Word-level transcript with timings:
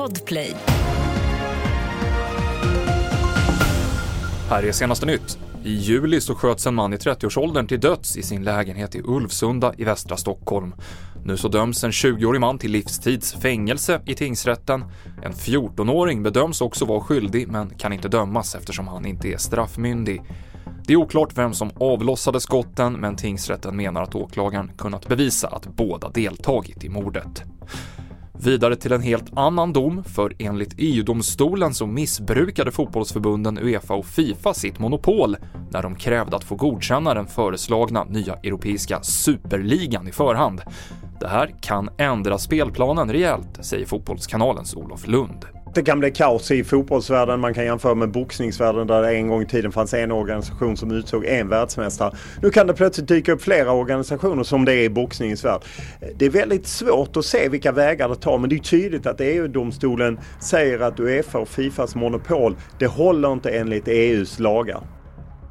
Podplay. 0.00 0.54
Här 4.48 4.62
är 4.62 4.72
senaste 4.72 5.06
nytt. 5.06 5.38
I 5.64 5.72
juli 5.72 6.20
så 6.20 6.34
sköts 6.34 6.66
en 6.66 6.74
man 6.74 6.92
i 6.92 6.96
30-årsåldern 6.96 7.66
till 7.66 7.80
döds 7.80 8.16
i 8.16 8.22
sin 8.22 8.44
lägenhet 8.44 8.94
i 8.94 9.02
Ulvsunda 9.04 9.74
i 9.78 9.84
västra 9.84 10.16
Stockholm. 10.16 10.74
Nu 11.24 11.36
så 11.36 11.48
döms 11.48 11.84
en 11.84 11.90
20-årig 11.90 12.40
man 12.40 12.58
till 12.58 12.70
livstids 12.70 13.32
fängelse 13.32 14.00
i 14.06 14.14
tingsrätten. 14.14 14.84
En 15.22 15.32
14-åring 15.32 16.22
bedöms 16.22 16.60
också 16.60 16.84
vara 16.84 17.00
skyldig 17.00 17.48
men 17.48 17.70
kan 17.70 17.92
inte 17.92 18.08
dömas 18.08 18.54
eftersom 18.54 18.88
han 18.88 19.06
inte 19.06 19.28
är 19.28 19.36
straffmyndig. 19.36 20.22
Det 20.86 20.92
är 20.92 20.96
oklart 20.96 21.38
vem 21.38 21.54
som 21.54 21.70
avlossade 21.80 22.40
skotten 22.40 22.92
men 22.92 23.16
tingsrätten 23.16 23.76
menar 23.76 24.02
att 24.02 24.14
åklagaren 24.14 24.70
kunnat 24.78 25.08
bevisa 25.08 25.48
att 25.48 25.66
båda 25.66 26.08
deltagit 26.08 26.84
i 26.84 26.88
mordet. 26.88 27.44
Vidare 28.44 28.76
till 28.76 28.92
en 28.92 29.02
helt 29.02 29.38
annan 29.38 29.72
dom, 29.72 30.04
för 30.04 30.32
enligt 30.38 30.74
EU-domstolen 30.78 31.74
så 31.74 31.86
missbrukade 31.86 32.70
fotbollsförbunden 32.70 33.58
Uefa 33.58 33.94
och 33.94 34.06
Fifa 34.06 34.54
sitt 34.54 34.78
monopol 34.78 35.36
när 35.70 35.82
de 35.82 35.96
krävde 35.96 36.36
att 36.36 36.44
få 36.44 36.54
godkänna 36.54 37.14
den 37.14 37.26
föreslagna 37.26 38.04
nya 38.04 38.34
europeiska 38.34 39.02
superligan 39.02 40.08
i 40.08 40.12
förhand. 40.12 40.62
Det 41.20 41.28
här 41.28 41.54
kan 41.60 41.88
ändra 41.98 42.38
spelplanen 42.38 43.12
rejält, 43.12 43.58
säger 43.60 43.86
Fotbollskanalens 43.86 44.74
Olof 44.74 45.06
Lund. 45.06 45.59
Det 45.74 45.82
kan 45.82 46.00
bli 46.00 46.10
kaos 46.10 46.50
i 46.50 46.64
fotbollsvärlden. 46.64 47.40
Man 47.40 47.54
kan 47.54 47.64
jämföra 47.64 47.94
med 47.94 48.10
boxningsvärlden 48.10 48.86
där 48.86 49.02
det 49.02 49.12
en 49.12 49.28
gång 49.28 49.42
i 49.42 49.46
tiden 49.46 49.72
fanns 49.72 49.94
en 49.94 50.12
organisation 50.12 50.76
som 50.76 50.90
utsåg 50.90 51.24
en 51.24 51.48
världsmästare. 51.48 52.14
Nu 52.42 52.50
kan 52.50 52.66
det 52.66 52.74
plötsligt 52.74 53.08
dyka 53.08 53.32
upp 53.32 53.42
flera 53.42 53.72
organisationer 53.72 54.42
som 54.42 54.64
det 54.64 54.74
är 54.74 54.82
i 54.82 54.88
boxningens 54.88 55.44
värld. 55.44 55.60
Det 56.16 56.26
är 56.26 56.30
väldigt 56.30 56.66
svårt 56.66 57.16
att 57.16 57.24
se 57.24 57.48
vilka 57.48 57.72
vägar 57.72 58.08
det 58.08 58.16
tar 58.16 58.38
men 58.38 58.50
det 58.50 58.56
är 58.56 58.58
tydligt 58.58 59.06
att 59.06 59.20
EU-domstolen 59.20 60.18
säger 60.40 60.80
att 60.80 61.00
Uefa 61.00 61.38
och 61.38 61.48
Fifas 61.48 61.94
monopol, 61.94 62.56
det 62.78 62.86
håller 62.86 63.32
inte 63.32 63.50
enligt 63.50 63.88
EUs 63.88 64.38
lagar. 64.38 64.99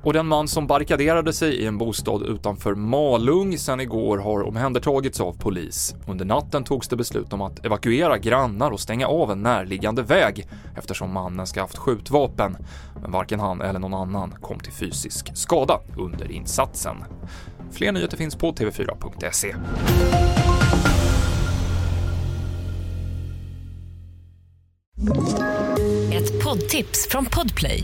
Och 0.04 0.14
den 0.14 0.28
man 0.28 0.48
som 0.48 0.68
barrikaderade 0.68 1.34
sig 1.34 1.56
i 1.56 1.66
en 1.66 1.78
bostad 1.78 2.24
utanför 2.24 2.76
Malung 2.76 3.58
sen 3.58 3.80
igår 3.80 4.18
har 4.18 4.48
omhändertagits 4.48 5.22
av 5.22 5.34
polis. 5.34 5.96
Under 6.08 6.26
natten 6.26 6.64
togs 6.64 6.88
det 6.88 6.96
beslut 6.96 7.34
om 7.34 7.42
att 7.42 7.66
evakuera 7.66 8.18
grannar 8.18 8.72
och 8.72 8.80
stänga 8.80 9.08
av 9.08 9.32
en 9.32 9.44
närliggande 9.44 10.02
väg 10.02 10.48
eftersom 10.78 11.14
mannen 11.14 11.48
ska 11.48 11.62
haft 11.62 11.78
skjutvapen. 11.78 12.58
Men 13.02 13.12
varken 13.12 13.40
han 13.40 13.62
eller 13.62 13.80
någon 13.80 13.94
annan 13.94 14.32
kom 14.42 14.60
till 14.60 14.74
fysisk 14.74 15.38
skada 15.38 15.80
under 15.98 16.32
insatsen. 16.32 16.96
Fler 17.72 17.92
nyheter 17.92 18.18
finns 18.18 18.36
på 18.36 18.52
tv4.se. 18.52 19.56
Ett 26.14 26.44
poddtips 26.44 27.08
från 27.10 27.26
Podplay. 27.26 27.84